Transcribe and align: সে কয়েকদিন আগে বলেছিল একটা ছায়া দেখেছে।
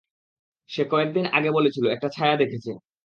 সে 0.69 0.83
কয়েকদিন 0.91 1.25
আগে 1.31 1.49
বলেছিল 1.51 1.85
একটা 1.87 2.07
ছায়া 2.09 2.35
দেখেছে। 2.37 2.71